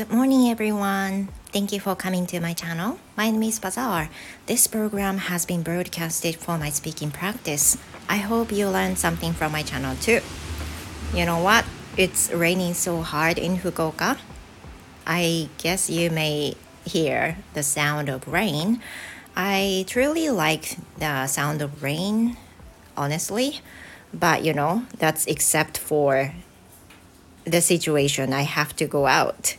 [0.00, 1.28] Good morning, everyone.
[1.52, 2.98] Thank you for coming to my channel.
[3.18, 4.08] My name is Bazaar.
[4.46, 7.76] This program has been broadcasted for my speaking practice.
[8.08, 10.20] I hope you learned something from my channel too.
[11.12, 11.66] You know what?
[11.98, 14.16] It's raining so hard in Fukuoka.
[15.06, 16.54] I guess you may
[16.86, 18.80] hear the sound of rain.
[19.36, 22.38] I truly like the sound of rain,
[22.96, 23.60] honestly.
[24.14, 26.32] But you know, that's except for
[27.44, 29.56] the situation I have to go out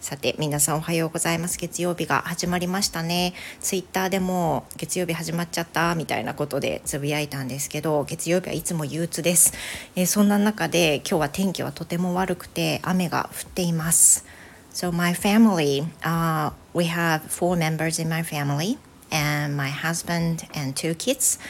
[0.00, 1.58] さて皆さんおはようございます。
[1.58, 3.32] 月曜日が始まりましたね。
[3.60, 9.54] ツイッターでも月曜日始まっちゃったみたいなことでつぶやいたんですけど月曜日はいつも憂鬱です、
[9.96, 14.26] え、そんな中で今日は天気はとても悪くて雨が降っています。
[14.72, 18.76] So my family、uh, we have four members in my family
[19.10, 21.40] and my husband and two kids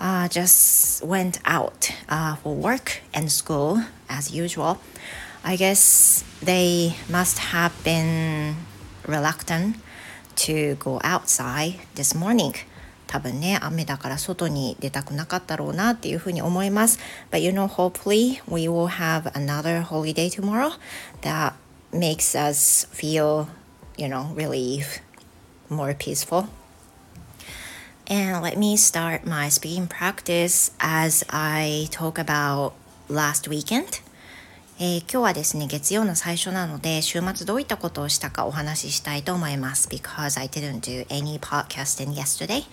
[0.00, 3.78] uh, just went out uh, for work and school.
[4.13, 4.77] as usual.
[5.43, 8.55] I guess they must have been
[9.07, 9.77] reluctant
[10.35, 12.53] to go outside this morning.
[13.07, 16.99] 多分ね、雨だから外に出たくなかったろうなっていうふうに思います。
[17.31, 20.73] But you know, hopefully we will have another holiday tomorrow
[21.21, 21.53] that
[21.91, 23.47] makes us feel,
[23.97, 25.01] you know, relief,
[25.69, 26.47] more peaceful.
[28.07, 32.73] And let me start my speaking practice as I talk about
[33.08, 34.00] last weekend.
[34.76, 39.88] えー、今日はですね、月曜の最初なので、週末どういったことをしたかお話ししたいと思います。
[39.88, 42.64] Because I didn't do any podcasting yesterday.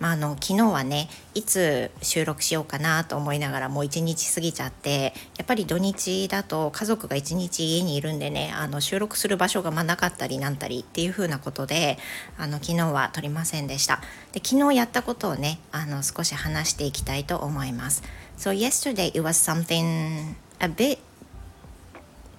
[0.00, 11.98] まあ、あの、昨日はね、いつ収録しようかなと思いながらもう一日過ぎちゃって、やっぱり土日だと家族が一日家にいるんでね、あの、収録する場所がまなかったりなんたりっていう風なことで、
[12.38, 14.00] あの、昨日は撮りませんでした。
[14.32, 18.02] で、昨日やったことをね、あの、少し話していきたいと思います。
[18.38, 20.98] So yesterday it was something a bit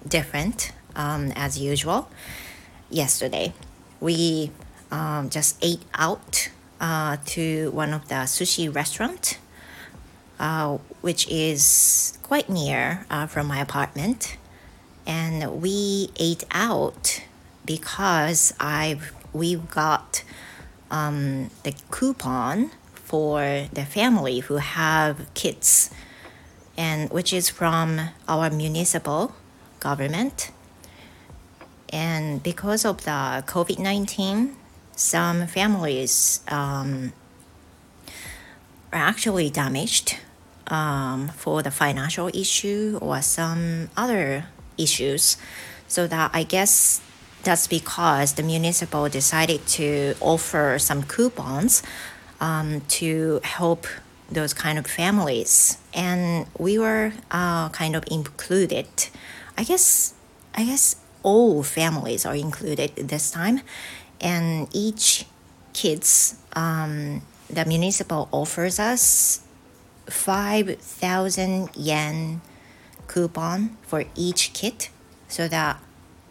[0.08, 2.08] different um, as usual.
[2.90, 3.52] Yesterday,
[4.00, 4.50] we
[4.90, 6.50] um, just ate out
[6.80, 9.38] uh, to one of the sushi restaurant,
[10.38, 14.36] uh, which is quite near uh, from my apartment,
[15.06, 17.22] and we ate out
[17.64, 19.00] because I
[19.32, 20.22] we got
[20.90, 25.90] um, the coupon for the family who have kids,
[26.76, 29.34] and which is from our municipal
[29.84, 30.50] government.
[31.92, 34.56] And because of the COVID 19,
[34.96, 37.12] some families um,
[38.92, 40.18] are actually damaged
[40.66, 44.46] um, for the financial issue or some other
[44.78, 45.36] issues.
[45.86, 47.00] So that I guess
[47.44, 51.82] that's because the municipal decided to offer some coupons
[52.40, 53.86] um, to help
[54.30, 58.88] those kind of families, and we were uh, kind of included
[59.56, 60.14] I guess
[60.54, 63.60] I guess all families are included this time,
[64.20, 65.26] and each
[65.72, 69.40] kids um, the municipal offers us
[70.06, 72.40] five thousand yen
[73.06, 74.88] coupon for each kid,
[75.28, 75.80] so that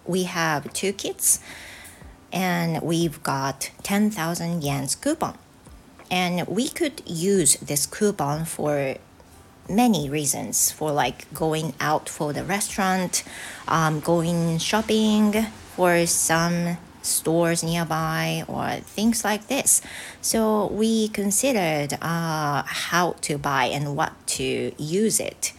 [0.05, 1.39] we have two kids,
[2.31, 5.37] and we've got ten thousand yen's coupon,
[6.11, 8.95] and we could use this coupon for
[9.69, 13.23] many reasons for like going out for the restaurant,
[13.67, 15.43] um, going shopping
[15.75, 19.81] for some stores nearby or things like this.
[20.21, 25.53] So we considered uh, how to buy and what to use it,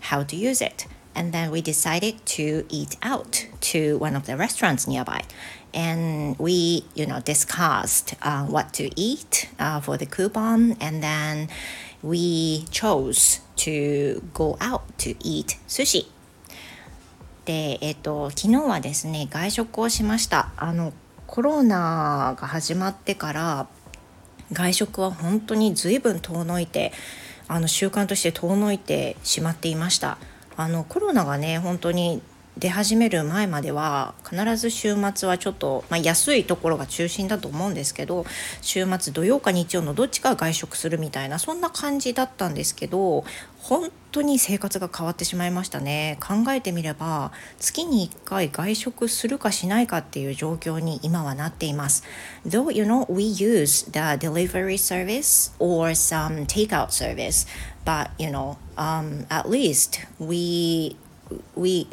[0.00, 0.86] how to use it.
[1.14, 5.22] And then we decided to eat out to one of the restaurants nearby.
[5.76, 10.76] And we, you know, discussed uh, what to eat uh, for the coupon.
[10.80, 11.48] And then
[12.02, 16.06] we chose to go out to eat sushi
[17.44, 20.92] で、えっと、昨日はですね外食をしましたあの
[21.26, 23.68] コロナが始まってから
[24.52, 26.92] 外食は本当に随分遠のいて
[27.48, 30.18] あの習慣として遠のいてしまっていました
[30.56, 32.20] あのコロナがね本当に
[32.58, 38.24] 出始める前までは必ず週末はちょっと、まあ、安いところが中心だと思うんですけど
[38.62, 43.24] 週末土曜か日曜のどっちか外食するみたいなそんな感じだったんですけど
[43.58, 46.18] 本当に生活が変わってしまいましたね。
[46.20, 52.04] 考えてみれば月に1回外食するかしないかっていう状況に今はなっています。
[52.46, 57.46] Though you know we use the delivery service or some takeout service
[57.84, 60.96] but you know um, at least we
[61.56, 61.88] we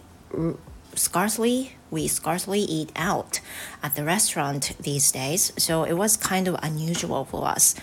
[0.96, 3.40] scarcely we scarcely eat out
[3.82, 7.76] at the restaurant these days so it was kind of unusual for us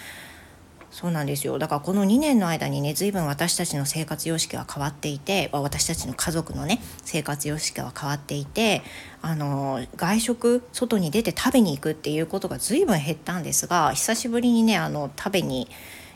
[0.90, 8.82] そうなんですよだからこの2年の間にね随分私たちの生活様式は変わっていて私たちの家族のね生活様式は変わっていて
[9.22, 15.68] あの外食外に出て食べに行くっていうことが随分減ったんですが久しぶりにねあの食べに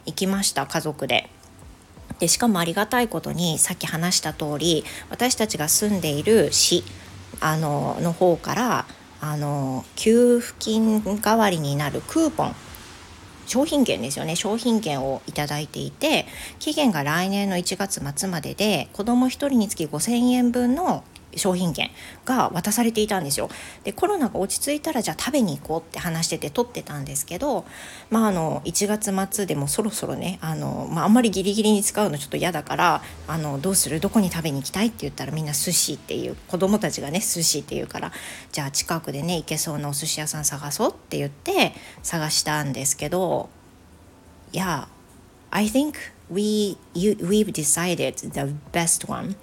[0.06, 1.30] 行きました家族で。
[2.18, 6.84] でしかもありがたいことにさっき話した通り私たちが住んでいる市
[7.40, 8.86] あのの方から
[9.20, 12.54] あの給付金代わりになるクーポン
[13.46, 14.36] 商品券ですよね。
[14.36, 16.26] 商品券を頂いていて
[16.58, 21.04] 期限が来年の1月末までで子ども1人につき5,000円分の
[21.38, 21.90] 商品券
[22.24, 23.48] が渡されていたんですよ。
[23.84, 27.64] でコロナが落ち着いたらじゃあ食べに行こうって話してて撮ってたんですけど、
[28.10, 34.00] まあ、あの1月末でもそろそろねあの、まあ、あんまりギリギリに使うのちょっと嫌だからあのどうする？
[34.00, 38.12] どこに食べに行きたいって言ったらみんな寿司っていう子供たちがね寿司って言うから
[38.52, 41.72] じゃあ近くでね行けそうなお寿司屋さん探そうって言って
[42.02, 43.48] 探したんですけど
[44.52, 44.88] いや
[45.50, 45.94] I think
[46.30, 49.36] we you, we've decided the best one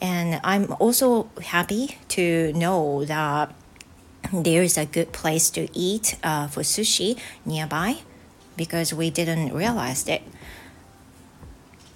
[0.00, 3.54] And I'm also happy to know that
[4.32, 7.98] there's a good place to eat uh, for sushi nearby
[8.56, 10.22] because we didn't realize it.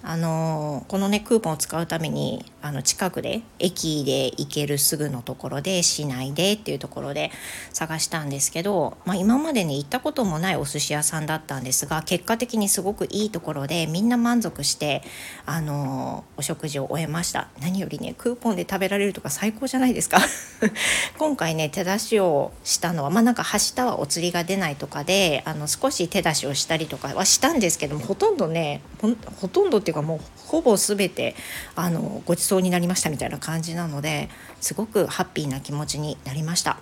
[0.07, 7.31] あのこのねクーポンを使うためにあの近くで駅で行けるすぐのところで市内でっていうところで
[7.73, 15.01] 探したんですけど、まあ、今までね行ったこともないお寿司屋さんだったんですが結果的にすごくいいところでみんな満足して
[15.47, 17.47] あのお食事を終えました。
[17.59, 20.19] 何よりねクーポンで食べられるとか最高じゃないですか。
[21.17, 31.35] 今回ね手出しをしたのはまあなんかはしたはお釣りが出ないとかであの少し手出しをしたりとかはしたんですけどもほとんどねほとんどっていうかもうほぼ全て
[31.75, 34.29] あのごちそうになりましたみたいな感じなので
[34.61, 36.77] すごくハッピーな気持ちになりました。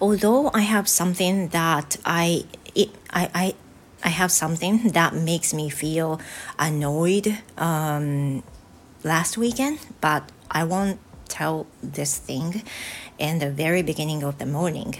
[0.00, 2.44] Although I have something that I
[3.10, 3.54] I I
[4.02, 6.20] I have something that makes me feel
[6.56, 8.44] annoyed um,
[9.02, 10.98] last weekend, but I won't
[11.28, 12.62] tell this thing
[13.18, 14.94] in the very beginning of the morning.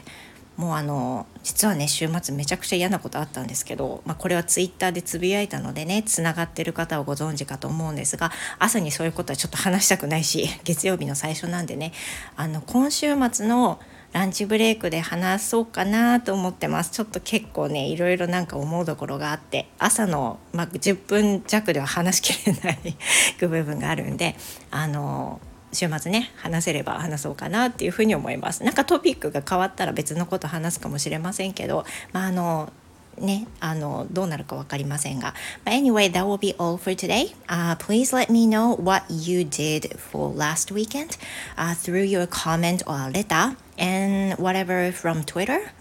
[0.58, 11.93] もうあの実はね週末めちゃくちゃ嫌なことあったんですけど、まあ、これはツイッターでつぶやいたのでねつながってる方はご存知かと思うんですが朝にそういうことはちょっと話したくないし 月曜日の最初なんでね
[12.37, 13.78] あの今週末の
[14.12, 16.90] ランチブレイクで話そうかなと思ってます。
[16.90, 22.96] ちょっと結構ねいろいろなんか思うところがあって朝の、まあ、10分弱では話しきれない
[23.38, 24.34] 部分があるんで
[24.70, 25.40] あの
[25.73, 32.73] 週末ね話せれば話そうかなっていうふうに思いますなんかトピックが変わったら別のこと話すかもしれませんけどまああの
[33.20, 35.35] ね、あのどうなるか分かりませんが。
[35.65, 40.32] But anyway, that will be all for today.、Uh, please let me know what you did for
[40.32, 41.19] last weekend、
[41.56, 45.73] uh, through your comment or letter and whatever from Twitter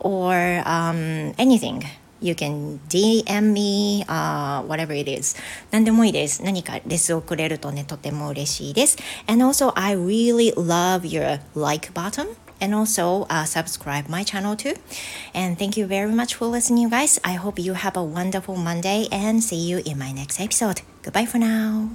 [0.00, 1.84] or um, anything.
[2.21, 5.35] You can DM me, uh, whatever it is.
[5.71, 6.43] 何でもいいです。
[6.43, 8.97] 何かレスをくれるとね、とても嬉しいです。
[9.27, 12.35] And also, I really love your like button.
[12.59, 14.73] and also uh, subscribe my channel too
[15.33, 18.55] and thank you very much for listening you guys i hope you have a wonderful
[18.55, 21.89] monday and see you in my next episode goodbye for now